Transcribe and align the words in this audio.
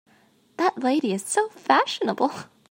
That 0.57 0.79
lady 0.79 1.13
is 1.13 1.23
so 1.23 1.49
fashionable! 1.49 2.31